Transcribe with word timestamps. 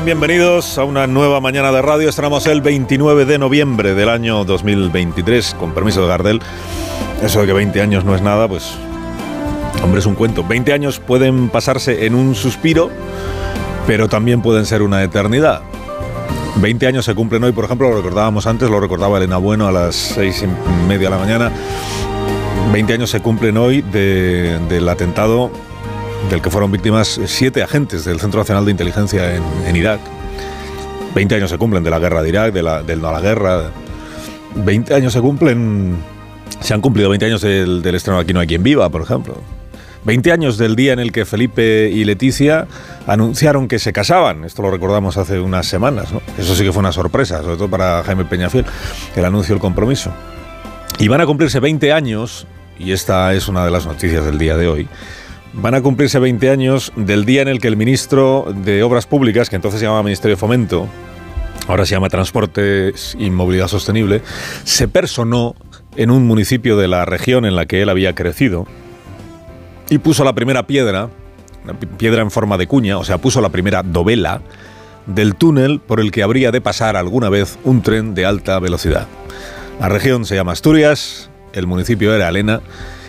Bienvenidos 0.00 0.78
a 0.78 0.84
una 0.84 1.06
nueva 1.06 1.40
mañana 1.40 1.70
de 1.70 1.82
radio. 1.82 2.08
Estamos 2.08 2.46
el 2.46 2.62
29 2.62 3.26
de 3.26 3.38
noviembre 3.38 3.94
del 3.94 4.08
año 4.08 4.42
2023, 4.42 5.54
con 5.54 5.74
permiso 5.74 6.00
de 6.00 6.08
Gardel. 6.08 6.40
Eso 7.22 7.42
de 7.42 7.46
que 7.46 7.52
20 7.52 7.80
años 7.82 8.04
no 8.04 8.14
es 8.14 8.22
nada, 8.22 8.48
pues. 8.48 8.72
Hombre, 9.84 10.00
es 10.00 10.06
un 10.06 10.14
cuento. 10.14 10.44
20 10.44 10.72
años 10.72 10.98
pueden 10.98 11.50
pasarse 11.50 12.06
en 12.06 12.14
un 12.14 12.34
suspiro, 12.34 12.90
pero 13.86 14.08
también 14.08 14.40
pueden 14.40 14.64
ser 14.64 14.82
una 14.82 15.02
eternidad. 15.04 15.60
20 16.56 16.86
años 16.86 17.04
se 17.04 17.14
cumplen 17.14 17.44
hoy, 17.44 17.52
por 17.52 17.66
ejemplo, 17.66 17.90
lo 17.90 17.96
recordábamos 17.96 18.46
antes, 18.46 18.70
lo 18.70 18.80
recordaba 18.80 19.18
Elena 19.18 19.36
Bueno 19.36 19.68
a 19.68 19.72
las 19.72 19.94
6 19.94 20.44
y 20.44 20.88
media 20.88 21.10
de 21.10 21.10
la 21.10 21.18
mañana. 21.18 21.52
20 22.72 22.94
años 22.94 23.10
se 23.10 23.20
cumplen 23.20 23.58
hoy 23.58 23.82
del 23.82 24.88
atentado 24.88 25.50
del 26.30 26.40
que 26.40 26.50
fueron 26.50 26.72
víctimas 26.72 27.20
siete 27.26 27.62
agentes 27.62 28.04
del 28.04 28.20
Centro 28.20 28.40
Nacional 28.40 28.64
de 28.64 28.70
Inteligencia 28.70 29.36
en, 29.36 29.76
Irak. 29.76 30.00
20 31.14 31.34
años 31.34 31.50
se 31.50 31.58
cumplen 31.58 31.84
de 31.84 31.90
la 31.90 31.98
guerra 31.98 32.22
de 32.22 32.28
Irak, 32.28 32.52
de 32.52 32.62
la, 32.62 32.82
no 32.82 33.08
a 33.08 33.12
la 33.12 33.20
guerra. 33.20 33.70
20 34.54 34.94
años 34.94 35.12
se 35.12 35.20
cumplen, 35.20 35.96
se 36.60 36.74
han 36.74 36.80
cumplido 36.80 37.08
20 37.10 37.26
años 37.26 37.40
del, 37.42 37.82
estreno 37.94 38.18
Aquí 38.18 38.32
no 38.32 38.40
hay 38.40 38.46
quien 38.46 38.62
viva, 38.62 38.88
por 38.88 39.02
ejemplo. 39.02 39.36
20 40.04 40.32
años 40.32 40.58
del 40.58 40.74
día 40.74 40.92
en 40.92 40.98
el 40.98 41.12
que 41.12 41.24
Felipe 41.24 41.88
y 41.92 42.04
Leticia 42.04 42.66
anunciaron 43.06 43.68
que 43.68 43.78
se 43.78 43.92
casaban. 43.92 44.44
Esto 44.44 44.62
lo 44.62 44.70
recordamos 44.70 45.16
hace 45.16 45.38
unas 45.38 45.66
semanas. 45.66 46.08
Eso 46.38 46.56
sí 46.56 46.64
que 46.64 46.72
fue 46.72 46.80
una 46.80 46.92
sorpresa, 46.92 47.42
sobre 47.42 47.56
todo 47.56 47.70
para 47.70 48.02
Jaime 48.02 48.24
Peñafiel, 48.24 48.64
el 49.14 49.24
anuncio 49.24 49.54
del 49.54 49.60
compromiso. 49.60 50.12
Y 50.98 51.08
van 51.08 51.20
a 51.20 51.26
cumplirse 51.26 51.60
20 51.60 51.92
años, 51.92 52.46
y 52.78 52.92
esta 52.92 53.32
es 53.32 53.48
una 53.48 53.64
de 53.64 53.70
las 53.70 53.86
noticias 53.86 54.24
del 54.24 54.38
día 54.38 54.56
de 54.56 54.66
hoy, 54.66 54.88
Van 55.54 55.74
a 55.74 55.82
cumplirse 55.82 56.18
20 56.18 56.48
años 56.48 56.92
del 56.96 57.26
día 57.26 57.42
en 57.42 57.48
el 57.48 57.60
que 57.60 57.68
el 57.68 57.76
ministro 57.76 58.46
de 58.64 58.82
Obras 58.82 59.06
Públicas, 59.06 59.50
que 59.50 59.56
entonces 59.56 59.80
se 59.80 59.86
llamaba 59.86 60.02
Ministerio 60.02 60.36
de 60.36 60.40
Fomento, 60.40 60.88
ahora 61.68 61.84
se 61.84 61.94
llama 61.94 62.08
Transportes 62.08 63.14
y 63.18 63.30
Movilidad 63.30 63.68
Sostenible, 63.68 64.22
se 64.64 64.88
personó 64.88 65.54
en 65.96 66.10
un 66.10 66.26
municipio 66.26 66.78
de 66.78 66.88
la 66.88 67.04
región 67.04 67.44
en 67.44 67.54
la 67.54 67.66
que 67.66 67.82
él 67.82 67.90
había 67.90 68.14
crecido 68.14 68.66
y 69.90 69.98
puso 69.98 70.24
la 70.24 70.32
primera 70.32 70.66
piedra, 70.66 71.10
piedra 71.98 72.22
en 72.22 72.30
forma 72.30 72.56
de 72.56 72.66
cuña, 72.66 72.96
o 72.96 73.04
sea, 73.04 73.18
puso 73.18 73.42
la 73.42 73.50
primera 73.50 73.82
dovela 73.82 74.40
del 75.06 75.34
túnel 75.34 75.80
por 75.80 76.00
el 76.00 76.12
que 76.12 76.22
habría 76.22 76.50
de 76.50 76.62
pasar 76.62 76.96
alguna 76.96 77.28
vez 77.28 77.58
un 77.64 77.82
tren 77.82 78.14
de 78.14 78.24
alta 78.24 78.58
velocidad. 78.58 79.06
La 79.78 79.90
región 79.90 80.24
se 80.24 80.34
llama 80.34 80.52
Asturias, 80.52 81.28
el 81.52 81.66
municipio 81.66 82.14
era 82.14 82.30
Elena 82.30 82.62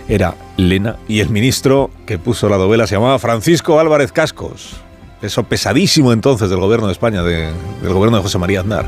era 0.09 0.35
Lena 0.69 0.97
y 1.08 1.19
el 1.19 1.30
ministro 1.30 1.89
que 2.06 2.17
puso 2.17 2.50
la 2.50 2.58
novela 2.58 2.88
se 2.88 2.95
llamaba 2.95 3.19
Francisco 3.19 3.80
Álvarez 3.80 4.11
Cascos. 4.11 4.75
Eso 5.22 5.44
pesadísimo 5.44 6.11
entonces 6.11 6.50
del 6.50 6.59
gobierno 6.59 6.88
de 6.88 6.94
España, 6.94 7.23
del 7.23 7.53
gobierno 7.81 8.17
de 8.17 8.23
José 8.23 8.38
María 8.38 8.59
Aznar. 8.59 8.86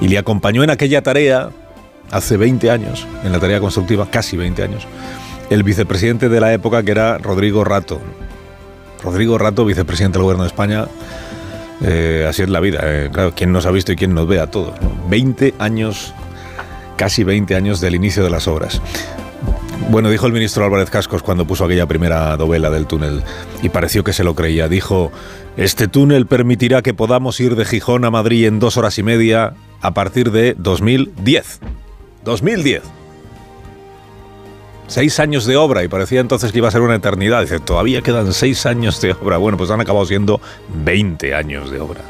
Y 0.00 0.08
le 0.08 0.18
acompañó 0.18 0.62
en 0.62 0.70
aquella 0.70 1.02
tarea 1.02 1.50
hace 2.10 2.36
20 2.36 2.70
años, 2.70 3.06
en 3.24 3.32
la 3.32 3.40
tarea 3.40 3.60
constructiva, 3.60 4.10
casi 4.10 4.36
20 4.36 4.62
años, 4.62 4.86
el 5.48 5.62
vicepresidente 5.62 6.28
de 6.28 6.40
la 6.40 6.52
época 6.52 6.82
que 6.82 6.90
era 6.90 7.16
Rodrigo 7.18 7.64
Rato. 7.64 8.00
Rodrigo 9.02 9.38
Rato, 9.38 9.64
vicepresidente 9.64 10.18
del 10.18 10.24
gobierno 10.24 10.44
de 10.44 10.48
España, 10.48 10.86
eh, 11.82 12.26
así 12.28 12.42
es 12.42 12.50
la 12.50 12.60
vida. 12.60 12.80
Eh. 12.82 13.08
Claro, 13.12 13.34
quien 13.34 13.52
nos 13.52 13.64
ha 13.64 13.70
visto 13.70 13.92
y 13.92 13.96
quien 13.96 14.14
nos 14.14 14.26
ve 14.26 14.38
a 14.40 14.48
todos. 14.48 14.74
20 15.08 15.54
años, 15.58 16.12
casi 16.96 17.24
20 17.24 17.54
años 17.54 17.80
del 17.80 17.94
inicio 17.94 18.22
de 18.22 18.30
las 18.30 18.46
obras. 18.48 18.82
Bueno, 19.90 20.08
dijo 20.08 20.28
el 20.28 20.32
ministro 20.32 20.64
Álvarez 20.64 20.88
Cascos 20.88 21.20
cuando 21.20 21.46
puso 21.46 21.64
aquella 21.64 21.84
primera 21.84 22.36
dovela 22.36 22.70
del 22.70 22.86
túnel 22.86 23.24
y 23.60 23.70
pareció 23.70 24.04
que 24.04 24.12
se 24.12 24.22
lo 24.22 24.36
creía. 24.36 24.68
Dijo, 24.68 25.10
este 25.56 25.88
túnel 25.88 26.28
permitirá 26.28 26.80
que 26.80 26.94
podamos 26.94 27.40
ir 27.40 27.56
de 27.56 27.64
Gijón 27.64 28.04
a 28.04 28.10
Madrid 28.12 28.46
en 28.46 28.60
dos 28.60 28.76
horas 28.76 28.96
y 28.98 29.02
media 29.02 29.54
a 29.80 29.92
partir 29.92 30.30
de 30.30 30.54
2010. 30.56 31.58
2010. 32.24 32.82
Seis 34.86 35.18
años 35.18 35.44
de 35.44 35.56
obra 35.56 35.82
y 35.82 35.88
parecía 35.88 36.20
entonces 36.20 36.52
que 36.52 36.58
iba 36.58 36.68
a 36.68 36.70
ser 36.70 36.82
una 36.82 36.94
eternidad. 36.94 37.40
Dice, 37.40 37.58
todavía 37.58 38.00
quedan 38.00 38.32
seis 38.32 38.66
años 38.66 39.00
de 39.00 39.10
obra. 39.14 39.38
Bueno, 39.38 39.58
pues 39.58 39.72
han 39.72 39.80
acabado 39.80 40.06
siendo 40.06 40.40
20 40.84 41.34
años 41.34 41.68
de 41.68 41.80
obra. 41.80 42.02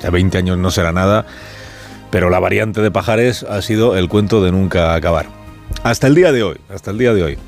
Ya 0.00 0.10
20 0.10 0.38
años 0.38 0.58
no 0.58 0.70
será 0.70 0.92
nada, 0.92 1.26
pero 2.12 2.30
la 2.30 2.38
variante 2.38 2.82
de 2.82 2.92
Pajares 2.92 3.42
ha 3.42 3.60
sido 3.62 3.96
el 3.96 4.08
cuento 4.08 4.44
de 4.44 4.52
nunca 4.52 4.94
acabar. 4.94 5.35
Hasta 5.82 6.06
el 6.06 6.14
día 6.14 6.32
de 6.32 6.42
hoy, 6.42 6.56
hasta 6.68 6.90
el 6.90 6.98
día 6.98 7.14
de 7.14 7.22
hoy, 7.22 7.38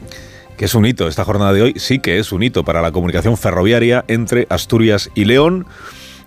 que 0.57 0.65
es 0.67 0.75
un 0.75 0.87
hito, 0.87 1.09
esta 1.09 1.25
jornada 1.25 1.53
de 1.53 1.63
hoy 1.63 1.75
sí 1.77 1.99
que 1.99 2.19
es 2.19 2.33
un 2.33 2.43
hito 2.43 2.65
para 2.65 2.83
la 2.83 2.93
comunicación 2.93 3.37
ferroviaria 3.37 4.05
entre 4.09 4.47
Asturias 4.51 5.11
y 5.15 5.25
León, 5.25 5.67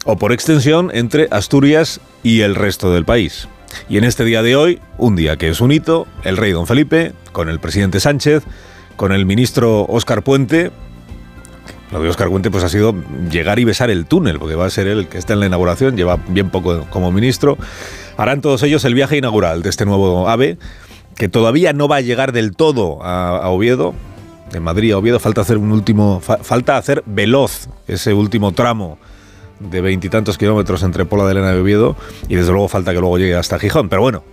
o 0.05 0.17
por 0.17 0.31
extensión 0.31 0.89
entre 0.93 1.27
Asturias 1.31 2.01
y 2.23 2.41
el 2.41 2.55
resto 2.55 2.93
del 2.93 3.05
país. 3.05 3.47
Y 3.87 3.97
en 3.97 4.03
este 4.03 4.25
día 4.25 4.41
de 4.41 4.55
hoy, 4.55 4.79
un 4.97 5.15
día 5.15 5.37
que 5.37 5.49
es 5.49 5.61
un 5.61 5.71
hito, 5.71 6.07
el 6.23 6.37
rey 6.37 6.51
don 6.51 6.67
Felipe, 6.67 7.13
con 7.31 7.49
el 7.49 7.59
presidente 7.59 7.99
Sánchez, 7.99 8.43
con 8.95 9.11
el 9.11 9.25
ministro 9.25 9.85
Óscar 9.85 10.23
Puente, 10.23 10.71
lo 11.91 12.01
de 12.01 12.09
Óscar 12.09 12.29
Puente 12.29 12.49
pues 12.49 12.63
ha 12.63 12.69
sido 12.69 12.95
llegar 13.29 13.59
y 13.59 13.65
besar 13.65 13.89
el 13.89 14.05
túnel, 14.05 14.39
porque 14.39 14.55
va 14.55 14.65
a 14.65 14.69
ser 14.69 14.87
él 14.87 15.07
que 15.07 15.17
está 15.17 15.33
en 15.33 15.41
la 15.41 15.45
inauguración, 15.45 15.97
lleva 15.97 16.17
bien 16.29 16.49
poco 16.49 16.85
como 16.89 17.11
ministro. 17.11 17.57
Harán 18.17 18.41
todos 18.41 18.63
ellos 18.63 18.85
el 18.85 18.93
viaje 18.93 19.17
inaugural 19.17 19.61
de 19.61 19.69
este 19.69 19.85
nuevo 19.85 20.29
AVE 20.29 20.57
que 21.21 21.29
todavía 21.29 21.71
no 21.71 21.87
va 21.87 21.97
a 21.97 22.01
llegar 22.01 22.31
del 22.31 22.55
todo 22.55 22.97
a, 23.03 23.47
Oviedo, 23.49 23.93
de 24.51 24.59
Madrid 24.59 24.93
a 24.93 24.97
Oviedo, 24.97 25.19
falta 25.19 25.41
hacer 25.41 25.59
un 25.59 25.71
último, 25.71 26.19
falta 26.19 26.77
hacer 26.77 27.03
veloz 27.05 27.67
ese 27.87 28.15
último 28.15 28.53
tramo 28.53 28.97
de 29.59 29.81
veintitantos 29.81 30.39
kilómetros 30.39 30.81
entre 30.81 31.05
Pola 31.05 31.25
de 31.25 31.33
Elena 31.33 31.53
y 31.53 31.59
Oviedo, 31.59 31.95
y 32.27 32.33
desde 32.33 32.51
luego 32.51 32.67
falta 32.69 32.91
que 32.91 32.99
luego 32.99 33.19
llegue 33.19 33.35
hasta 33.35 33.59
Gijón. 33.59 33.87
Pero 33.87 34.01
bueno, 34.01 34.23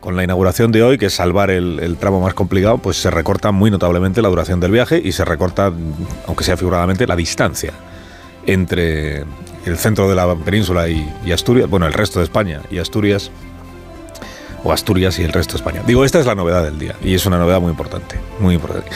con 0.00 0.16
la 0.16 0.24
inauguración 0.24 0.72
de 0.72 0.82
hoy, 0.82 0.96
que 0.96 1.04
es 1.04 1.12
salvar 1.12 1.50
el, 1.50 1.98
tramo 2.00 2.22
más 2.22 2.32
complicado, 2.32 2.78
pues 2.78 2.96
se 2.96 3.10
recorta 3.10 3.52
muy 3.52 3.70
notablemente 3.70 4.22
la 4.22 4.30
duración 4.30 4.58
del 4.58 4.70
viaje 4.70 4.98
y 5.04 5.12
se 5.12 5.22
recorta, 5.26 5.70
aunque 6.26 6.44
sea 6.44 6.56
figuradamente, 6.56 7.06
la 7.06 7.14
distancia 7.14 7.74
entre 8.46 9.18
el 9.66 9.76
centro 9.76 10.08
de 10.08 10.14
la 10.14 10.34
península 10.34 10.88
y, 10.88 11.06
y 11.26 11.32
Asturias, 11.32 11.68
bueno, 11.68 11.86
el 11.86 11.92
resto 11.92 12.20
de 12.20 12.24
España 12.24 12.62
y 12.70 12.78
Asturias 12.78 13.30
o 14.66 14.72
Asturias 14.72 15.18
y 15.18 15.22
el 15.22 15.32
resto 15.32 15.52
de 15.52 15.58
España. 15.58 15.82
Digo, 15.86 16.04
esta 16.04 16.18
es 16.18 16.26
la 16.26 16.34
novedad 16.34 16.64
del 16.64 16.78
día 16.78 16.96
y 17.02 17.14
es 17.14 17.24
una 17.24 17.38
novedad 17.38 17.60
muy 17.60 17.70
importante, 17.70 18.18
muy 18.40 18.54
importante. 18.54 18.90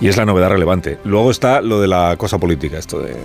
Y 0.00 0.08
es 0.08 0.16
la 0.16 0.24
novedad 0.24 0.50
relevante. 0.50 0.98
Luego 1.04 1.30
está 1.30 1.60
lo 1.60 1.80
de 1.80 1.88
la 1.88 2.14
cosa 2.16 2.38
política, 2.38 2.78
esto 2.78 3.00
de... 3.00 3.16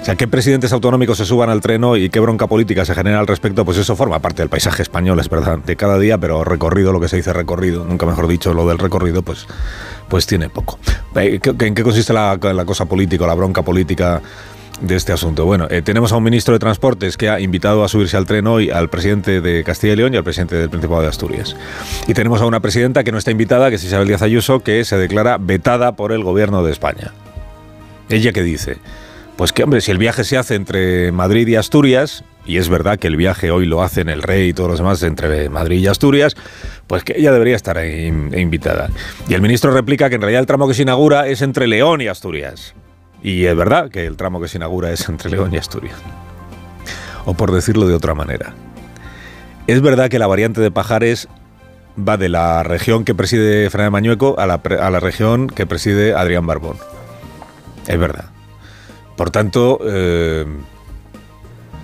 O 0.00 0.04
sea, 0.04 0.16
qué 0.16 0.28
presidentes 0.28 0.70
autonómicos 0.72 1.16
se 1.16 1.24
suban 1.24 1.48
al 1.48 1.62
tren 1.62 1.82
y 1.96 2.10
qué 2.10 2.20
bronca 2.20 2.46
política 2.46 2.84
se 2.84 2.94
genera 2.94 3.20
al 3.20 3.26
respecto, 3.26 3.64
pues 3.64 3.78
eso 3.78 3.96
forma 3.96 4.18
parte 4.18 4.42
del 4.42 4.50
paisaje 4.50 4.82
español, 4.82 5.18
es 5.18 5.30
verdad, 5.30 5.58
de 5.58 5.76
cada 5.76 5.98
día, 5.98 6.18
pero 6.18 6.44
recorrido, 6.44 6.92
lo 6.92 7.00
que 7.00 7.08
se 7.08 7.16
dice 7.16 7.32
recorrido, 7.32 7.84
nunca 7.84 8.04
mejor 8.04 8.28
dicho, 8.28 8.52
lo 8.52 8.66
del 8.68 8.78
recorrido, 8.78 9.22
pues, 9.22 9.46
pues 10.08 10.26
tiene 10.26 10.50
poco. 10.50 10.78
¿En 11.14 11.74
qué 11.74 11.82
consiste 11.82 12.12
la, 12.12 12.36
la 12.36 12.64
cosa 12.66 12.84
política, 12.84 13.26
la 13.26 13.32
bronca 13.32 13.62
política 13.62 14.20
de 14.86 14.96
este 14.96 15.12
asunto. 15.12 15.44
Bueno, 15.44 15.66
eh, 15.70 15.82
tenemos 15.82 16.12
a 16.12 16.16
un 16.16 16.24
ministro 16.24 16.54
de 16.54 16.58
Transportes 16.58 17.16
que 17.16 17.28
ha 17.28 17.40
invitado 17.40 17.84
a 17.84 17.88
subirse 17.88 18.16
al 18.16 18.26
tren 18.26 18.46
hoy 18.46 18.70
al 18.70 18.88
presidente 18.88 19.40
de 19.40 19.64
Castilla 19.64 19.94
y 19.94 19.96
León 19.96 20.14
y 20.14 20.16
al 20.16 20.24
presidente 20.24 20.56
del 20.56 20.70
Principado 20.70 21.02
de 21.02 21.08
Asturias. 21.08 21.56
Y 22.06 22.14
tenemos 22.14 22.40
a 22.40 22.46
una 22.46 22.60
presidenta 22.60 23.04
que 23.04 23.12
no 23.12 23.18
está 23.18 23.30
invitada, 23.30 23.70
que 23.70 23.76
es 23.76 23.84
Isabel 23.84 24.08
Díaz 24.08 24.22
Ayuso, 24.22 24.60
que 24.60 24.84
se 24.84 24.96
declara 24.96 25.38
vetada 25.38 25.96
por 25.96 26.12
el 26.12 26.22
gobierno 26.22 26.62
de 26.62 26.72
España. 26.72 27.12
¿Ella 28.08 28.32
qué 28.32 28.42
dice? 28.42 28.76
Pues 29.36 29.52
que, 29.52 29.64
hombre, 29.64 29.80
si 29.80 29.90
el 29.90 29.98
viaje 29.98 30.22
se 30.24 30.36
hace 30.36 30.54
entre 30.54 31.10
Madrid 31.10 31.48
y 31.48 31.56
Asturias, 31.56 32.24
y 32.46 32.58
es 32.58 32.68
verdad 32.68 32.98
que 32.98 33.08
el 33.08 33.16
viaje 33.16 33.50
hoy 33.50 33.66
lo 33.66 33.82
hacen 33.82 34.08
el 34.08 34.22
rey 34.22 34.50
y 34.50 34.52
todos 34.52 34.70
los 34.70 34.78
demás 34.78 35.02
entre 35.02 35.48
Madrid 35.48 35.78
y 35.78 35.86
Asturias, 35.86 36.36
pues 36.86 37.02
que 37.02 37.14
ella 37.16 37.32
debería 37.32 37.56
estar 37.56 37.82
invitada. 37.84 38.90
Y 39.28 39.34
el 39.34 39.42
ministro 39.42 39.72
replica 39.72 40.08
que 40.08 40.16
en 40.16 40.20
realidad 40.20 40.40
el 40.40 40.46
tramo 40.46 40.68
que 40.68 40.74
se 40.74 40.82
inaugura 40.82 41.26
es 41.26 41.42
entre 41.42 41.66
León 41.66 42.00
y 42.00 42.06
Asturias. 42.06 42.74
Y 43.24 43.46
es 43.46 43.56
verdad 43.56 43.90
que 43.90 44.04
el 44.04 44.18
tramo 44.18 44.38
que 44.38 44.48
se 44.48 44.58
inaugura 44.58 44.92
es 44.92 45.08
entre 45.08 45.30
León 45.30 45.52
y 45.52 45.56
Asturias. 45.56 45.96
O 47.24 47.32
por 47.32 47.52
decirlo 47.52 47.88
de 47.88 47.94
otra 47.94 48.14
manera. 48.14 48.52
Es 49.66 49.80
verdad 49.80 50.10
que 50.10 50.18
la 50.18 50.26
variante 50.26 50.60
de 50.60 50.70
Pajares 50.70 51.26
va 51.98 52.18
de 52.18 52.28
la 52.28 52.62
región 52.64 53.04
que 53.04 53.14
preside 53.14 53.70
Fernández 53.70 53.92
Mañueco 53.92 54.38
a 54.38 54.46
la, 54.46 54.60
a 54.78 54.90
la 54.90 55.00
región 55.00 55.46
que 55.46 55.64
preside 55.64 56.14
Adrián 56.14 56.46
Barbón. 56.46 56.76
Es 57.86 57.98
verdad. 57.98 58.26
Por 59.16 59.30
tanto, 59.30 59.78
eh, 59.86 60.44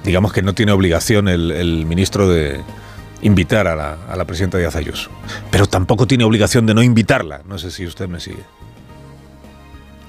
digamos 0.04 0.34
que 0.34 0.42
no 0.42 0.54
tiene 0.54 0.72
obligación 0.72 1.26
el, 1.26 1.86
ministro 1.86 2.28
de 2.28 2.60
invitar 3.22 3.66
a 3.66 3.74
la, 3.74 3.96
a 4.10 4.14
la 4.14 4.26
presidenta 4.26 4.58
Díaz 4.58 4.76
Ayuso. 4.76 5.10
Pero 5.50 5.64
tampoco 5.64 6.06
tiene 6.06 6.24
obligación 6.24 6.66
de 6.66 6.74
no 6.74 6.82
invitarla. 6.82 7.40
No 7.48 7.56
sé 7.56 7.70
si 7.70 7.86
usted 7.86 8.08
me 8.08 8.20
sigue. 8.20 8.44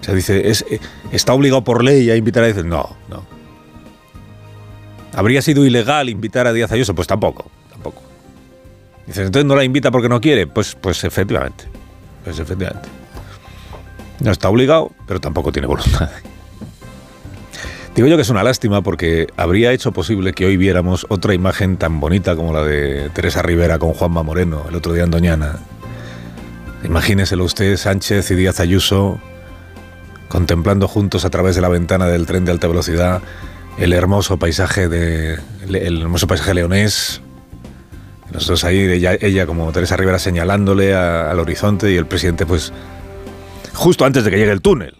O 0.02 0.04
sea, 0.04 0.16
dice, 0.16 0.50
eh, 0.50 0.80
¿está 1.12 1.34
obligado 1.34 1.64
por 1.64 1.84
ley 1.84 2.10
a 2.10 2.16
invitar 2.16 2.44
a 2.44 2.48
Díaz? 2.48 2.66
No, 2.66 2.98
no. 3.08 3.24
¿Habría 5.14 5.42
sido 5.42 5.64
ilegal 5.66 6.10
invitar 6.10 6.48
a 6.48 6.54
Díaz 6.54 6.72
Ayuso? 6.72 6.96
Pues 6.96 7.08
tampoco, 7.08 7.52
tampoco. 7.70 8.02
Dice, 9.06 9.22
entonces 9.24 9.46
no 9.46 9.56
la 9.56 9.64
invita 9.64 9.92
porque 9.92 10.10
no 10.10 10.20
quiere. 10.20 10.48
Pues, 10.48 10.76
pues 10.76 11.04
efectivamente. 11.04 11.66
Pues 12.24 12.40
efectivamente. 12.40 12.90
No 14.22 14.32
está 14.32 14.50
obligado, 14.50 14.92
pero 15.08 15.20
tampoco 15.20 15.52
tiene 15.52 15.68
voluntad. 15.68 16.10
Digo 17.96 18.08
yo 18.08 18.16
que 18.16 18.22
es 18.22 18.30
una 18.30 18.44
lástima 18.44 18.82
porque 18.82 19.28
habría 19.36 19.74
hecho 19.74 19.92
posible 19.92 20.34
que 20.34 20.46
hoy 20.46 20.56
viéramos 20.56 21.06
otra 21.10 21.34
imagen 21.34 21.76
tan 21.76 22.00
bonita 22.00 22.36
como 22.38 22.54
la 22.54 22.64
de 22.64 23.10
Teresa 23.10 23.42
Rivera 23.42 23.80
con 23.80 23.94
Juanma 23.94 24.24
Moreno 24.24 24.64
el 24.70 24.76
otro 24.76 24.94
día 24.94 25.04
en 25.04 25.12
Doñana. 25.12 25.60
Imagíneselo 26.86 27.44
usted, 27.44 27.76
Sánchez 27.76 28.32
y 28.32 28.36
Díaz 28.36 28.62
Ayuso, 28.62 29.20
contemplando 30.32 30.88
juntos 30.88 31.26
a 31.26 31.30
través 31.30 31.56
de 31.56 31.62
la 31.62 31.68
ventana 31.68 32.08
del 32.08 32.26
tren 32.26 32.46
de 32.46 32.54
alta 32.54 32.66
velocidad 32.66 33.22
el 33.78 33.92
hermoso 33.92 34.38
paisaje 34.38 34.88
de 34.88 35.38
el 35.68 36.02
hermoso 36.02 36.26
paisaje 36.26 36.54
leonés. 36.54 37.22
Nosotros 38.32 38.64
ahí, 38.64 38.80
ella, 38.80 39.18
ella 39.20 39.46
como 39.46 39.70
Teresa 39.74 39.98
Rivera 39.98 40.20
señalándole 40.20 40.96
al 40.96 41.38
horizonte 41.38 41.92
y 41.92 41.98
el 41.98 42.06
presidente 42.06 42.46
pues 42.46 42.72
justo 43.74 44.06
antes 44.06 44.24
de 44.24 44.32
que 44.32 44.38
llegue 44.38 44.54
el 44.54 44.62
túnel. 44.62 44.96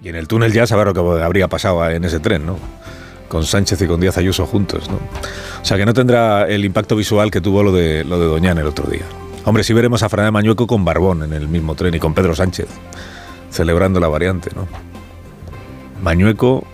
Y 0.00 0.10
en 0.10 0.14
el 0.14 0.28
túnel 0.28 0.52
ya 0.52 0.64
saber 0.68 0.86
lo 0.86 0.94
que 0.94 1.22
habría 1.24 1.48
pasado 1.48 1.88
en 1.90 2.04
ese 2.04 2.20
tren, 2.20 2.46
¿no? 2.46 2.56
Con 3.28 3.44
Sánchez 3.44 3.82
y 3.82 3.88
con 3.88 4.00
Díaz 4.00 4.16
Ayuso 4.16 4.46
juntos, 4.46 4.88
¿no? 4.88 5.00
O 5.60 5.64
sea 5.64 5.76
que 5.76 5.84
no 5.84 5.92
tendrá 5.92 6.46
el 6.46 6.64
impacto 6.64 6.94
visual 6.94 7.32
que 7.32 7.40
tuvo 7.40 7.64
lo 7.64 7.72
de, 7.72 8.04
lo 8.04 8.20
de 8.20 8.26
Doñán 8.26 8.58
el 8.58 8.66
otro 8.66 8.88
día. 8.88 9.02
Hombre, 9.44 9.64
sí 9.64 9.72
veremos 9.72 10.04
a 10.04 10.08
Fernández 10.08 10.32
Mañueco 10.32 10.68
con 10.68 10.84
Barbón 10.84 11.24
en 11.24 11.32
el 11.32 11.48
mismo 11.48 11.74
tren 11.74 11.94
y 11.94 11.98
con 11.98 12.14
Pedro 12.14 12.36
Sánchez, 12.36 12.68
celebrando 13.50 14.00
la 14.00 14.08
variante, 14.08 14.50
¿no? 14.54 14.66
Mañueco 16.02 16.64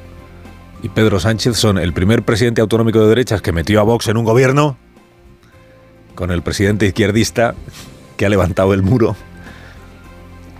y 0.83 0.91
Pedro 0.91 1.19
Sánchez 1.19 1.57
son 1.57 1.79
el 1.79 1.93
primer 1.93 2.25
presidente 2.25 2.61
autonómico 2.61 3.01
de 3.01 3.09
derechas 3.09 3.41
que 3.41 3.53
metió 3.53 3.81
a 3.81 3.85
Vox 3.85 4.09
en 4.09 4.17
un 4.17 4.25
gobierno, 4.25 4.77
con 6.15 6.31
el 6.31 6.43
presidente 6.43 6.87
izquierdista 6.87 7.55
que 8.17 8.27
ha 8.27 8.29
levantado 8.29 8.75
el 8.75 8.83
muro 8.83 9.17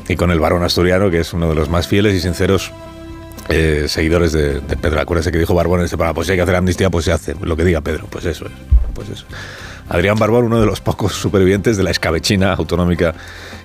y 0.09 0.17
con 0.17 0.31
el 0.31 0.41
varón 0.41 0.63
asturiano, 0.63 1.11
que 1.11 1.21
es 1.21 1.33
uno 1.33 1.49
de 1.49 1.55
los 1.55 1.69
más 1.69 1.89
fieles 1.89 2.15
y 2.15 2.21
sinceros 2.21 2.73
eh, 3.49 3.85
seguidores 3.89 4.33
de, 4.33 4.61
Pedro. 4.81 5.01
Acuérdense 5.01 5.31
que 5.31 5.39
dijo 5.39 5.55
Barbón 5.55 5.81
en 5.81 5.85
este 5.85 5.97
programa, 5.97 6.15
pues 6.15 6.27
si 6.27 6.33
hay 6.33 6.39
que 6.39 6.43
hacer 6.43 6.57
amnistía, 6.57 6.91
pues 6.91 7.05
se 7.05 7.13
hace. 7.13 7.35
Lo 7.41 7.57
que 7.57 7.65
diga 7.65 7.81
Pedro, 7.81 8.07
pues 8.11 8.25
eso 8.25 8.47
es. 8.47 8.53
Pues 8.95 9.09
eso. 9.11 9.27
Adrián 9.89 10.19
Barbón, 10.19 10.47
uno 10.47 10.61
de 10.61 10.67
los 10.67 10.81
pocos 10.81 11.13
supervivientes 11.13 11.77
de 11.77 11.83
la 11.83 11.91
escabechina 11.91 12.55
autonómica 12.55 13.15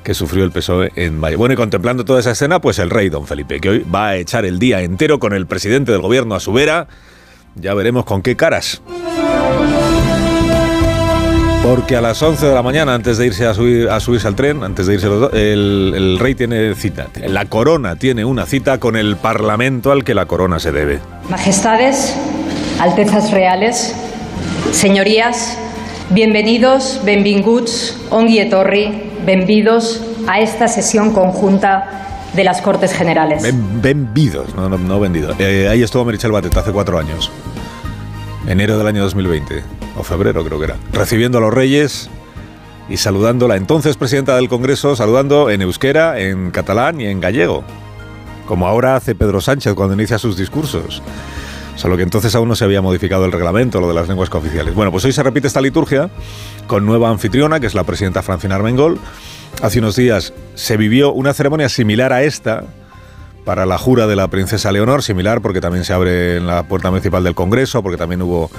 que 0.03 0.13
sufrió 0.13 0.43
el 0.43 0.51
PSOE 0.51 0.91
en 0.95 1.17
mayo. 1.17 1.37
Bueno, 1.37 1.53
y 1.53 1.57
contemplando 1.57 2.03
toda 2.03 2.19
esa 2.19 2.31
escena, 2.31 2.59
pues 2.59 2.79
el 2.79 2.89
rey 2.89 3.09
don 3.09 3.25
Felipe, 3.25 3.59
que 3.59 3.69
hoy 3.69 3.79
va 3.83 4.09
a 4.09 4.15
echar 4.17 4.45
el 4.45 4.59
día 4.59 4.81
entero 4.81 5.19
con 5.19 5.33
el 5.33 5.47
presidente 5.47 5.91
del 5.91 6.01
gobierno 6.01 6.35
a 6.35 6.39
su 6.39 6.51
vera. 6.51 6.87
Ya 7.55 7.73
veremos 7.73 8.05
con 8.05 8.21
qué 8.21 8.35
caras. 8.35 8.81
Porque 11.63 11.97
a 11.97 12.01
las 12.01 12.21
11 12.21 12.47
de 12.47 12.53
la 12.53 12.63
mañana, 12.63 12.95
antes 12.95 13.17
de 13.17 13.25
irse 13.27 13.45
a, 13.45 13.53
subir, 13.53 13.89
subirse 13.99 14.27
al 14.27 14.35
tren, 14.35 14.63
antes 14.63 14.87
de 14.87 14.93
irse 14.93 15.07
los 15.07 15.33
el, 15.33 15.93
el 15.95 16.19
rey 16.19 16.33
tiene 16.33 16.73
cita. 16.73 17.07
La 17.27 17.45
corona 17.45 17.97
tiene 17.97 18.23
una 18.23 18.45
cita 18.45 18.79
con 18.79 18.95
el 18.95 19.17
parlamento 19.17 19.91
al 19.91 20.03
que 20.03 20.13
la 20.13 20.25
corona 20.25 20.59
se 20.59 20.71
debe. 20.71 20.99
Majestades, 21.29 22.15
Altezas 22.79 23.31
Reales, 23.31 23.93
Señorías, 24.71 25.57
bienvenidos, 26.09 27.01
benvinguts, 27.03 27.97
ongi 28.09 28.39
etorri, 28.39 29.11
benvidos 29.25 30.01
a 30.27 30.39
esta 30.39 30.67
sesión 30.67 31.13
conjunta 31.13 32.29
de 32.33 32.43
las 32.43 32.61
Cortes 32.61 32.93
Generales. 32.93 33.43
benvidos, 33.81 34.55
no, 34.55 34.69
no, 34.69 34.77
no 34.77 34.99
vendidos. 34.99 35.35
Eh, 35.39 35.67
ahí 35.69 35.81
estuvo 35.81 36.05
Merichel 36.05 36.31
Batet 36.31 36.55
hace 36.55 36.71
cuatro 36.71 36.99
años, 36.99 37.31
enero 38.47 38.77
del 38.77 38.87
año 38.87 39.03
2020 39.03 39.63
o 39.97 40.03
febrero 40.03 40.45
creo 40.45 40.59
que 40.59 40.65
era, 40.65 40.77
recibiendo 40.93 41.39
a 41.39 41.41
los 41.41 41.53
reyes 41.53 42.09
y 42.87 42.97
saludando 42.97 43.47
la 43.47 43.55
entonces 43.55 43.97
presidenta 43.97 44.35
del 44.35 44.49
Congreso, 44.49 44.95
saludando 44.95 45.49
en 45.49 45.61
euskera, 45.61 46.19
en 46.19 46.51
catalán 46.51 47.01
y 47.01 47.07
en 47.07 47.19
gallego, 47.19 47.63
como 48.47 48.67
ahora 48.67 48.95
hace 48.95 49.15
Pedro 49.15 49.41
Sánchez 49.41 49.73
cuando 49.73 49.95
inicia 49.95 50.17
sus 50.17 50.37
discursos. 50.37 51.01
Solo 51.75 51.95
que 51.95 52.03
entonces 52.03 52.35
aún 52.35 52.49
no 52.49 52.55
se 52.55 52.65
había 52.65 52.81
modificado 52.81 53.25
el 53.25 53.31
reglamento, 53.31 53.79
lo 53.79 53.87
de 53.87 53.93
las 53.93 54.07
lenguas 54.07 54.29
cooficiales. 54.29 54.75
Bueno, 54.75 54.91
pues 54.91 55.05
hoy 55.05 55.13
se 55.13 55.23
repite 55.23 55.47
esta 55.47 55.61
liturgia 55.61 56.09
con 56.67 56.85
nueva 56.85 57.09
anfitriona, 57.09 57.59
que 57.59 57.67
es 57.67 57.75
la 57.75 57.83
presidenta 57.83 58.21
Francina 58.21 58.55
Armengol. 58.55 58.99
Hace 59.61 59.79
unos 59.79 59.95
días 59.95 60.33
se 60.55 60.77
vivió 60.77 61.11
una 61.13 61.33
ceremonia 61.33 61.69
similar 61.69 62.11
a 62.11 62.23
esta, 62.23 62.65
para 63.49 63.65
la 63.65 63.77
jura 63.77 64.05
de 64.05 64.15
la 64.15 64.27
princesa 64.27 64.71
Leonor, 64.71 65.01
similar 65.01 65.41
porque 65.41 65.59
también 65.61 65.83
se 65.83 65.93
abre 65.93 66.37
en 66.37 66.45
la 66.45 66.63
puerta 66.63 66.91
municipal 66.91 67.23
del 67.23 67.33
Congreso, 67.33 67.81
porque 67.81 67.97
también 67.97 68.21
hubo 68.21 68.51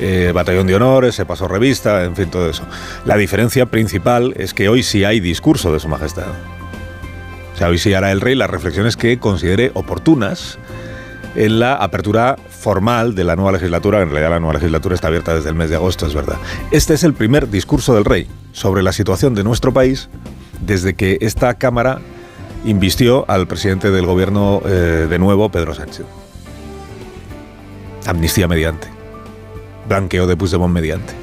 eh, 0.00 0.30
batallón 0.32 0.68
de 0.68 0.76
honores, 0.76 1.16
se 1.16 1.26
pasó 1.26 1.48
revista, 1.48 2.04
en 2.04 2.14
fin, 2.14 2.30
todo 2.30 2.48
eso. 2.48 2.62
La 3.04 3.16
diferencia 3.16 3.66
principal 3.66 4.34
es 4.36 4.54
que 4.54 4.68
hoy 4.68 4.84
sí 4.84 5.02
hay 5.04 5.18
discurso 5.18 5.72
de 5.72 5.80
Su 5.80 5.88
Majestad. 5.88 6.28
O 7.52 7.56
sea, 7.58 7.68
hoy 7.68 7.78
sí 7.78 7.92
hará 7.94 8.12
el 8.12 8.20
rey 8.20 8.36
las 8.36 8.48
reflexiones 8.48 8.96
que 8.96 9.18
considere 9.18 9.72
oportunas 9.74 10.58
en 11.34 11.58
la 11.58 11.74
apertura 11.74 12.36
formal 12.48 13.14
de 13.14 13.24
la 13.24 13.36
nueva 13.36 13.52
legislatura. 13.52 14.00
En 14.00 14.10
realidad 14.10 14.30
la 14.30 14.40
nueva 14.40 14.54
legislatura 14.54 14.94
está 14.94 15.08
abierta 15.08 15.34
desde 15.34 15.48
el 15.48 15.54
mes 15.54 15.70
de 15.70 15.76
agosto, 15.76 16.06
es 16.06 16.14
verdad. 16.14 16.36
Este 16.70 16.94
es 16.94 17.04
el 17.04 17.14
primer 17.14 17.48
discurso 17.50 17.94
del 17.94 18.04
rey 18.04 18.28
sobre 18.52 18.82
la 18.82 18.92
situación 18.92 19.34
de 19.34 19.44
nuestro 19.44 19.72
país 19.72 20.08
desde 20.60 20.94
que 20.94 21.18
esta 21.20 21.54
Cámara 21.54 22.00
invistió 22.64 23.24
al 23.28 23.46
presidente 23.46 23.90
del 23.90 24.06
gobierno 24.06 24.60
eh, 24.64 25.06
de 25.08 25.18
nuevo, 25.18 25.48
Pedro 25.50 25.74
Sánchez. 25.74 26.06
Amnistía 28.06 28.48
mediante 28.48 28.98
blanqueo 29.88 30.26
de 30.26 30.36
Puigdemont 30.36 30.72
mediante. 30.72 31.14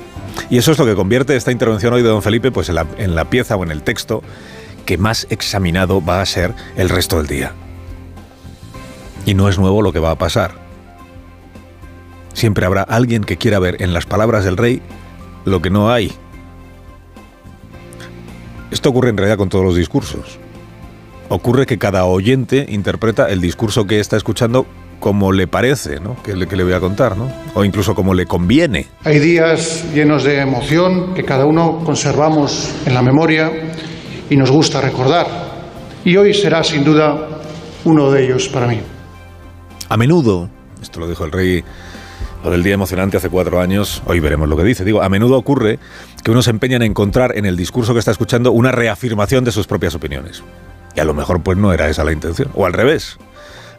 Y 0.50 0.58
eso 0.58 0.72
es 0.72 0.80
lo 0.80 0.86
que 0.86 0.96
convierte 0.96 1.36
esta 1.36 1.52
intervención 1.52 1.94
hoy 1.94 2.02
de 2.02 2.10
don 2.10 2.22
Felipe 2.22 2.52
pues 2.52 2.68
en 2.70 2.76
la, 2.76 2.86
en 2.98 3.16
la 3.16 3.30
pieza 3.30 3.56
o 3.56 3.64
en 3.64 3.72
el 3.72 3.84
texto 3.84 4.22
que 4.86 4.98
más 4.98 5.28
examinado 5.30 6.04
va 6.04 6.22
a 6.22 6.26
ser 6.26 6.54
el 6.76 6.90
resto 6.90 7.18
del 7.18 7.28
día. 7.28 7.54
Y 9.26 9.34
no 9.34 9.50
es 9.50 9.58
nuevo 9.58 9.82
lo 9.82 9.92
que 9.92 10.00
va 10.00 10.12
a 10.12 10.18
pasar. 10.18 10.52
Siempre 12.34 12.66
habrá 12.66 12.84
alguien 12.84 13.24
que 13.24 13.38
quiera 13.38 13.60
ver 13.60 13.82
en 13.82 13.94
las 13.94 14.06
palabras 14.06 14.44
del 14.44 14.58
rey 14.58 14.82
lo 15.46 15.62
que 15.62 15.70
no 15.70 15.92
hay. 15.92 16.12
Esto 18.72 18.90
ocurre 18.90 19.10
en 19.10 19.18
realidad 19.18 19.38
con 19.38 19.50
todos 19.50 19.64
los 19.64 19.76
discursos. 19.76 20.38
Ocurre 21.30 21.66
que 21.66 21.78
cada 21.78 22.06
oyente 22.06 22.66
interpreta 22.70 23.30
el 23.30 23.42
discurso 23.42 23.86
que 23.86 24.00
está 24.00 24.18
escuchando 24.18 24.66
como 25.00 25.32
le 25.32 25.48
parece, 25.48 26.00
¿no? 26.00 26.22
Que 26.24 26.36
le, 26.36 26.46
voy 26.64 26.74
a 26.74 26.80
contar, 26.80 27.18
¿no? 27.18 27.32
O 27.54 27.64
incluso 27.64 27.96
como 27.96 28.14
le 28.14 28.26
conviene. 28.26 28.88
Hay 29.04 29.20
días 29.20 29.86
llenos 29.94 30.24
de 30.24 30.40
emoción 30.40 31.14
que 31.14 31.24
cada 31.24 31.46
uno 31.46 31.84
conservamos 31.86 32.74
en 32.86 32.94
la 32.94 33.02
memoria 33.02 33.52
y 34.30 34.36
nos 34.36 34.52
gusta 34.52 34.82
recordar. 34.82 35.28
Y 36.04 36.18
hoy 36.18 36.34
será 36.34 36.64
sin 36.64 36.84
duda 36.84 37.30
uno 37.86 38.12
de 38.12 38.26
ellos 38.26 38.50
para 38.50 38.68
mí. 38.68 38.82
A 39.90 39.98
menudo, 39.98 40.50
esto 40.82 41.00
lo 41.00 41.08
dijo 41.08 41.26
el 41.26 41.32
rey 41.32 41.64
lo 42.46 42.52
del 42.52 42.62
día 42.62 42.76
emocionante 42.76 43.18
hace 43.18 43.30
cuatro 43.30 43.60
años, 43.60 44.04
hoy 44.06 44.20
veremos 44.20 44.48
lo 44.48 44.56
que 44.56 44.64
dice. 44.64 44.86
Digo, 44.86 45.02
a 45.02 45.10
menudo 45.10 45.36
ocurre 45.36 45.80
que 46.24 46.30
uno 46.30 46.44
se 46.44 46.52
empeña 46.52 46.76
en 46.76 46.84
encontrar 46.84 47.36
en 47.36 47.46
el 47.46 47.58
discurso 47.58 47.94
que 47.94 48.00
está 48.00 48.12
escuchando 48.12 48.52
una 48.52 48.72
reafirmación 48.72 49.44
de 49.44 49.52
sus 49.52 49.66
propias 49.66 49.96
opiniones. 49.96 50.44
Y 50.96 51.00
a 51.00 51.06
lo 51.06 51.16
mejor 51.16 51.42
pues 51.42 51.58
no 51.58 51.74
era 51.74 51.90
esa 51.90 52.04
la 52.04 52.12
intención. 52.12 52.50
O 52.54 52.68
al 52.68 52.74
revés. 52.74 53.18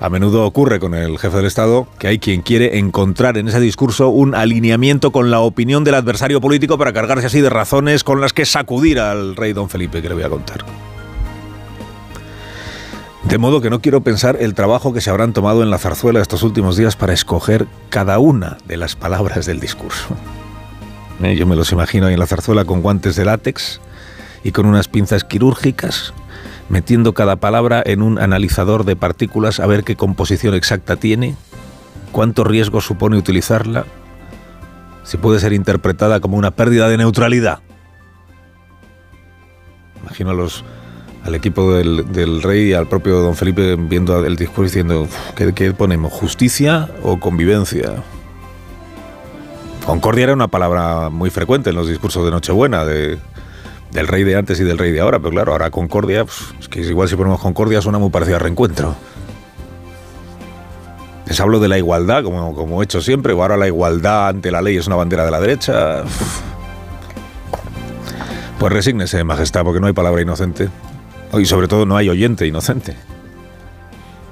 A 0.00 0.10
menudo 0.10 0.44
ocurre 0.44 0.80
con 0.80 0.94
el 0.94 1.16
jefe 1.18 1.36
del 1.36 1.46
Estado 1.46 1.86
que 1.98 2.08
hay 2.08 2.18
quien 2.18 2.42
quiere 2.42 2.78
encontrar 2.78 3.38
en 3.38 3.46
ese 3.46 3.60
discurso 3.60 4.08
un 4.08 4.34
alineamiento 4.34 5.12
con 5.12 5.30
la 5.30 5.38
opinión 5.38 5.84
del 5.84 5.94
adversario 5.94 6.40
político 6.40 6.76
para 6.76 6.92
cargarse 6.92 7.26
así 7.26 7.40
de 7.40 7.50
razones 7.50 8.02
con 8.02 8.20
las 8.20 8.32
que 8.32 8.46
sacudir 8.46 8.98
al 8.98 9.36
rey 9.36 9.52
don 9.52 9.70
Felipe, 9.70 10.02
que 10.02 10.08
le 10.08 10.14
voy 10.14 10.24
a 10.24 10.28
contar. 10.28 10.64
De 13.28 13.38
modo 13.38 13.60
que 13.60 13.70
no 13.70 13.80
quiero 13.80 14.02
pensar 14.02 14.36
el 14.40 14.54
trabajo 14.54 14.92
que 14.92 15.00
se 15.00 15.10
habrán 15.10 15.32
tomado 15.32 15.64
en 15.64 15.70
la 15.70 15.78
zarzuela 15.78 16.20
estos 16.20 16.44
últimos 16.44 16.76
días 16.76 16.94
para 16.94 17.12
escoger 17.12 17.66
cada 17.90 18.20
una 18.20 18.56
de 18.66 18.76
las 18.76 18.94
palabras 18.94 19.46
del 19.46 19.60
discurso. 19.60 20.08
Eh, 21.22 21.34
yo 21.34 21.46
me 21.46 21.56
los 21.56 21.72
imagino 21.72 22.06
ahí 22.06 22.12
en 22.12 22.20
la 22.20 22.26
zarzuela 22.26 22.66
con 22.66 22.82
guantes 22.82 23.16
de 23.16 23.24
látex 23.24 23.80
y 24.44 24.52
con 24.52 24.66
unas 24.66 24.86
pinzas 24.86 25.24
quirúrgicas 25.24 26.12
metiendo 26.68 27.14
cada 27.14 27.36
palabra 27.36 27.82
en 27.84 28.02
un 28.02 28.18
analizador 28.18 28.84
de 28.84 28.96
partículas 28.96 29.60
a 29.60 29.66
ver 29.66 29.84
qué 29.84 29.96
composición 29.96 30.54
exacta 30.54 30.96
tiene, 30.96 31.36
cuánto 32.12 32.44
riesgo 32.44 32.80
supone 32.80 33.16
utilizarla, 33.16 33.86
si 35.04 35.16
puede 35.16 35.40
ser 35.40 35.52
interpretada 35.52 36.20
como 36.20 36.36
una 36.36 36.50
pérdida 36.50 36.88
de 36.88 36.98
neutralidad. 36.98 37.60
Imagino 40.02 40.30
a 40.30 40.34
los, 40.34 40.64
al 41.26 41.34
equipo 41.34 41.72
del, 41.72 42.42
rey 42.42 42.70
y 42.70 42.72
al 42.72 42.86
propio 42.86 43.18
don 43.18 43.34
Felipe 43.34 43.74
viendo 43.76 44.24
el 44.24 44.36
discurso 44.36 44.62
diciendo, 44.62 45.08
¿qué, 45.34 45.52
¿qué, 45.52 45.72
ponemos? 45.72 46.12
¿Justicia 46.12 46.88
o 47.02 47.18
convivencia? 47.18 47.94
Concordia 49.84 50.24
era 50.24 50.32
una 50.34 50.48
palabra 50.48 51.10
muy 51.10 51.30
frecuente 51.30 51.70
en 51.70 51.76
los 51.76 51.88
discursos 51.88 52.24
de 52.24 52.30
Nochebuena, 52.30 52.84
de, 52.84 53.18
del 53.90 54.06
rey 54.06 54.22
de 54.22 54.36
antes 54.36 54.60
y 54.60 54.64
del 54.64 54.78
rey 54.78 54.92
de 54.92 55.00
ahora, 55.00 55.18
pero 55.18 55.30
claro, 55.30 55.52
ahora 55.52 55.70
concordia, 55.70 56.24
pues, 56.24 56.38
es 56.60 56.68
que 56.68 56.80
igual 56.80 57.08
si 57.08 57.16
ponemos 57.16 57.40
concordia 57.40 57.80
suena 57.80 57.98
muy 57.98 58.10
parecido 58.10 58.36
a 58.36 58.40
reencuentro. 58.40 58.94
Les 61.26 61.40
hablo 61.40 61.58
de 61.58 61.66
la 61.66 61.76
igualdad, 61.76 62.22
como, 62.22 62.54
como 62.54 62.82
he 62.82 62.84
hecho 62.84 63.00
siempre, 63.00 63.32
o 63.32 63.42
ahora 63.42 63.56
la 63.56 63.66
igualdad 63.66 64.28
ante 64.28 64.52
la 64.52 64.62
ley 64.62 64.76
es 64.76 64.86
una 64.86 64.94
bandera 64.94 65.24
de 65.24 65.30
la 65.32 65.40
derecha. 65.40 66.04
Pues 68.58 68.72
resígnese, 68.72 69.22
Majestad, 69.22 69.64
porque 69.64 69.80
no 69.80 69.86
hay 69.86 69.92
palabra 69.92 70.22
inocente. 70.22 70.70
Y 71.32 71.44
sobre 71.44 71.68
todo 71.68 71.86
no 71.86 71.96
hay 71.96 72.08
oyente 72.08 72.46
inocente. 72.46 72.96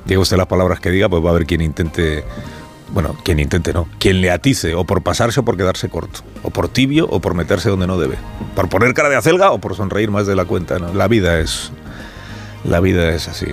Diga 0.05 0.21
usted 0.21 0.37
las 0.37 0.47
palabras 0.47 0.81
que 0.81 0.91
diga, 0.91 1.09
pues 1.09 1.23
va 1.25 1.29
a 1.29 1.31
haber 1.33 1.47
quien 1.47 1.61
intente 1.61 2.25
bueno, 2.95 3.17
quien 3.25 3.41
intente 3.41 3.73
no, 3.73 3.89
quien 3.99 4.21
le 4.21 4.31
atice, 4.31 4.75
o 4.75 4.85
por 4.85 5.03
pasarse 5.03 5.41
o 5.41 5.45
por 5.45 5.57
quedarse 5.57 5.89
corto, 5.89 6.21
o 6.45 6.51
por 6.51 6.69
tibio 6.69 7.09
o 7.11 7.21
por 7.21 7.35
meterse 7.35 7.69
donde 7.69 7.89
no 7.89 7.99
debe, 7.99 8.17
por 8.55 8.69
poner 8.69 8.95
cara 8.95 9.09
de 9.09 9.17
acelga 9.17 9.51
o 9.51 9.59
por 9.59 9.75
sonreír 9.75 10.13
más 10.13 10.29
de 10.29 10.37
la 10.37 10.45
cuenta. 10.45 10.79
La 10.79 11.09
vida 11.09 11.41
es, 11.41 11.73
la 12.63 12.79
vida 12.79 13.13
es 13.13 13.27
así. 13.27 13.47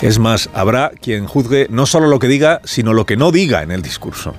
Es 0.00 0.18
más, 0.18 0.50
habrá 0.54 0.90
quien 1.00 1.26
juzgue 1.26 1.68
no 1.70 1.86
solo 1.86 2.08
lo 2.08 2.18
que 2.18 2.26
diga, 2.26 2.60
sino 2.64 2.92
lo 2.92 3.06
que 3.06 3.16
no 3.16 3.30
diga 3.30 3.62
en 3.62 3.70
el 3.70 3.82
discurso. 3.82 4.34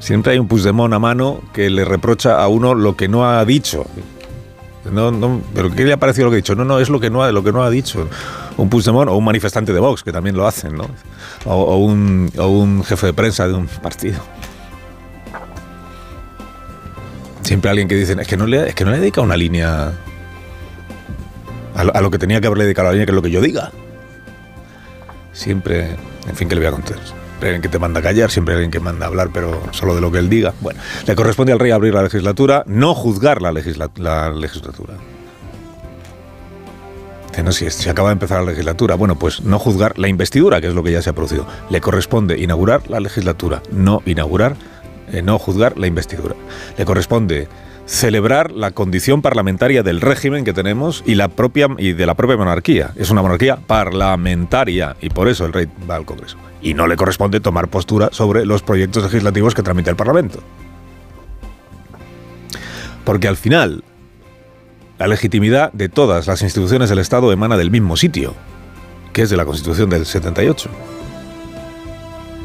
Siempre 0.00 0.32
hay 0.32 0.38
un 0.38 0.48
Puigdemont 0.48 0.92
a 0.94 0.98
mano 0.98 1.42
que 1.52 1.68
le 1.68 1.84
reprocha 1.84 2.42
a 2.42 2.48
uno 2.48 2.74
lo 2.74 2.96
que 2.96 3.08
no 3.08 3.28
ha 3.28 3.44
dicho. 3.44 3.86
No, 4.90 5.10
no, 5.10 5.40
pero 5.54 5.70
¿qué 5.70 5.84
le 5.84 5.92
ha 5.92 5.96
parecido 5.96 6.26
lo 6.26 6.30
que 6.30 6.36
ha 6.36 6.38
dicho? 6.38 6.54
No, 6.54 6.64
no, 6.64 6.78
es 6.78 6.90
lo 6.90 7.00
que 7.00 7.10
no 7.10 7.22
ha, 7.22 7.32
lo 7.32 7.42
que 7.42 7.52
no 7.52 7.62
ha 7.62 7.70
dicho. 7.70 8.08
Un 8.56 8.68
Puigdemont 8.68 9.08
o 9.08 9.16
un 9.16 9.24
manifestante 9.24 9.72
de 9.72 9.80
Vox, 9.80 10.02
que 10.02 10.12
también 10.12 10.36
lo 10.36 10.46
hacen, 10.46 10.76
¿no? 10.76 10.88
O, 11.46 11.76
un, 11.78 12.30
o 12.38 12.48
un 12.48 12.84
jefe 12.84 13.06
de 13.06 13.12
prensa 13.14 13.48
de 13.48 13.54
un 13.54 13.66
partido. 13.66 14.20
Siempre 17.42 17.70
alguien 17.70 17.88
que 17.88 17.94
dice, 17.94 18.16
es 18.18 18.26
que 18.26 18.36
no 18.36 18.46
le, 18.46 18.68
es 18.68 18.74
que 18.74 18.84
no 18.84 18.90
le 18.90 18.98
dedica 18.98 19.20
una 19.20 19.36
línea 19.36 19.92
a, 21.74 22.00
lo 22.00 22.10
que 22.10 22.18
tenía 22.18 22.40
que 22.40 22.46
haberle 22.46 22.64
dedicado 22.64 22.88
la 22.88 22.92
línea, 22.92 23.06
que 23.06 23.12
es 23.12 23.16
lo 23.16 23.22
que 23.22 23.30
yo 23.30 23.40
diga. 23.40 23.70
Siempre, 25.32 25.96
en 26.28 26.36
fin, 26.36 26.48
que 26.48 26.54
le 26.54 26.60
voy 26.60 26.68
a 26.68 26.72
contar 26.72 27.23
alguien 27.42 27.62
que 27.62 27.68
te 27.68 27.78
manda 27.78 28.00
a 28.00 28.02
callar, 28.02 28.30
siempre 28.30 28.54
alguien 28.54 28.70
que 28.70 28.80
manda 28.80 29.06
a 29.06 29.08
hablar, 29.08 29.30
pero 29.32 29.60
solo 29.72 29.94
de 29.94 30.00
lo 30.00 30.10
que 30.10 30.18
él 30.18 30.28
diga. 30.28 30.54
Bueno, 30.60 30.80
le 31.06 31.14
corresponde 31.14 31.52
al 31.52 31.58
rey 31.58 31.70
abrir 31.70 31.94
la 31.94 32.02
legislatura, 32.02 32.64
no 32.66 32.94
juzgar 32.94 33.42
la, 33.42 33.52
la 33.96 34.30
legislatura. 34.30 34.94
No, 37.42 37.52
si 37.52 37.68
se 37.68 37.90
acaba 37.90 38.10
de 38.10 38.14
empezar 38.14 38.40
la 38.40 38.50
legislatura. 38.50 38.94
Bueno, 38.94 39.18
pues 39.18 39.42
no 39.42 39.58
juzgar 39.58 39.98
la 39.98 40.08
investidura, 40.08 40.60
que 40.60 40.68
es 40.68 40.74
lo 40.74 40.82
que 40.82 40.92
ya 40.92 41.02
se 41.02 41.10
ha 41.10 41.12
producido. 41.14 41.46
Le 41.68 41.80
corresponde 41.80 42.38
inaugurar 42.38 42.88
la 42.88 43.00
legislatura, 43.00 43.60
no 43.72 44.02
inaugurar, 44.06 44.56
eh, 45.12 45.20
no 45.20 45.38
juzgar 45.38 45.76
la 45.76 45.86
investidura. 45.86 46.36
Le 46.78 46.84
corresponde 46.84 47.48
celebrar 47.86 48.52
la 48.52 48.70
condición 48.70 49.22
parlamentaria 49.22 49.82
del 49.82 50.00
régimen 50.00 50.44
que 50.44 50.52
tenemos 50.52 51.02
y 51.06 51.14
la 51.14 51.28
propia 51.28 51.68
y 51.78 51.92
de 51.92 52.06
la 52.06 52.14
propia 52.14 52.36
monarquía. 52.36 52.92
Es 52.96 53.10
una 53.10 53.22
monarquía 53.22 53.56
parlamentaria 53.56 54.96
y 55.00 55.10
por 55.10 55.28
eso 55.28 55.44
el 55.44 55.52
rey 55.52 55.68
va 55.88 55.96
al 55.96 56.06
Congreso 56.06 56.36
y 56.64 56.74
no 56.74 56.86
le 56.86 56.96
corresponde 56.96 57.40
tomar 57.40 57.68
postura 57.68 58.08
sobre 58.10 58.46
los 58.46 58.62
proyectos 58.62 59.04
legislativos 59.04 59.54
que 59.54 59.62
tramite 59.62 59.90
el 59.90 59.96
Parlamento. 59.96 60.40
Porque 63.04 63.28
al 63.28 63.36
final, 63.36 63.84
la 64.98 65.06
legitimidad 65.06 65.70
de 65.72 65.90
todas 65.90 66.26
las 66.26 66.40
instituciones 66.40 66.88
del 66.88 67.00
Estado 67.00 67.30
emana 67.32 67.58
del 67.58 67.70
mismo 67.70 67.98
sitio, 67.98 68.34
que 69.12 69.22
es 69.22 69.30
de 69.30 69.36
la 69.36 69.44
Constitución 69.44 69.90
del 69.90 70.06
78. 70.06 70.70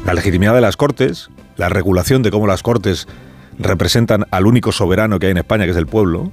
La 0.04 0.12
legitimidad 0.12 0.54
de 0.54 0.60
las 0.60 0.76
Cortes, 0.76 1.30
la 1.56 1.70
regulación 1.70 2.22
de 2.22 2.30
cómo 2.30 2.46
las 2.46 2.62
Cortes 2.62 3.08
representan 3.60 4.26
al 4.30 4.46
único 4.46 4.72
soberano 4.72 5.18
que 5.18 5.26
hay 5.26 5.32
en 5.32 5.38
España, 5.38 5.64
que 5.64 5.70
es 5.70 5.76
el 5.76 5.86
pueblo, 5.86 6.32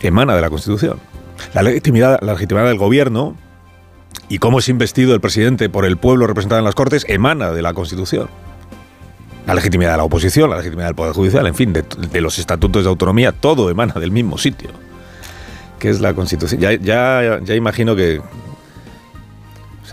emana 0.00 0.34
de 0.34 0.40
la 0.40 0.50
Constitución. 0.50 0.98
La 1.54 1.62
legitimidad, 1.62 2.18
la 2.22 2.32
legitimidad 2.34 2.66
del 2.66 2.78
gobierno 2.78 3.34
y 4.28 4.38
cómo 4.38 4.58
es 4.60 4.68
investido 4.68 5.14
el 5.14 5.20
presidente 5.20 5.68
por 5.68 5.84
el 5.84 5.96
pueblo 5.96 6.26
representado 6.26 6.58
en 6.58 6.64
las 6.64 6.74
Cortes 6.74 7.04
emana 7.08 7.50
de 7.50 7.62
la 7.62 7.74
Constitución. 7.74 8.28
La 9.46 9.54
legitimidad 9.54 9.92
de 9.92 9.96
la 9.96 10.04
oposición, 10.04 10.50
la 10.50 10.56
legitimidad 10.56 10.86
del 10.86 10.94
Poder 10.94 11.12
Judicial, 11.12 11.46
en 11.46 11.54
fin, 11.54 11.72
de, 11.72 12.20
los 12.20 12.38
estatutos 12.38 12.84
de 12.84 12.90
autonomía, 12.90 13.32
todo 13.32 13.70
emana 13.70 13.94
del 13.94 14.12
mismo 14.12 14.38
sitio, 14.38 14.70
que 15.78 15.88
es 15.88 16.00
la 16.00 16.14
Constitución. 16.14 16.60
Ya, 16.60 16.74
ya, 16.74 17.40
ya 17.42 17.54
imagino 17.54 17.96
que... 17.96 18.20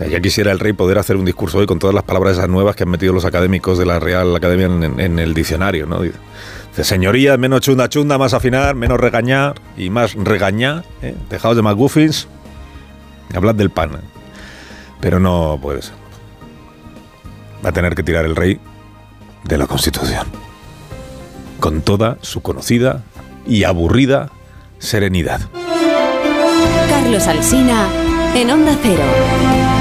Ya 0.06 0.20
quisiera 0.20 0.52
el 0.52 0.60
rey 0.60 0.72
poder 0.72 0.98
hacer 0.98 1.16
un 1.16 1.24
discurso 1.24 1.58
hoy 1.58 1.66
con 1.66 1.78
todas 1.78 1.94
las 1.94 2.04
palabras 2.04 2.34
esas 2.34 2.48
nuevas 2.48 2.76
que 2.76 2.84
han 2.84 2.88
metido 2.88 3.12
los 3.12 3.24
académicos 3.24 3.78
de 3.78 3.86
la 3.86 3.98
Real 3.98 4.34
Academia 4.34 4.66
en, 4.66 5.18
el 5.18 5.34
diccionario, 5.34 5.86
¿no? 5.86 6.00
Dice, 6.00 6.84
señoría, 6.84 7.36
menos 7.36 7.62
chunda 7.62 7.88
chunda, 7.88 8.16
más 8.16 8.32
afinar, 8.32 8.76
menos 8.76 9.00
regañar 9.00 9.60
y 9.76 9.90
más 9.90 10.14
regañar, 10.14 10.84
¿eh? 11.02 11.16
dejados 11.28 11.56
de 11.56 11.62
McGuffins, 11.62 12.28
hablad 13.34 13.56
del 13.56 13.70
pan. 13.70 13.90
Pero 15.00 15.18
no 15.18 15.58
puede 15.60 15.82
ser. 15.82 15.94
Va 17.64 17.70
a 17.70 17.72
tener 17.72 17.96
que 17.96 18.04
tirar 18.04 18.24
el 18.24 18.36
rey 18.36 18.60
de 19.44 19.58
la 19.58 19.66
Constitución. 19.66 20.28
Con 21.58 21.80
toda 21.82 22.18
su 22.20 22.40
conocida 22.40 23.02
y 23.46 23.64
aburrida 23.64 24.30
serenidad. 24.78 25.40
Carlos 26.88 27.26
Alsina 27.26 27.88
en 28.34 28.50
Onda 28.50 28.76
Cero. 28.80 29.77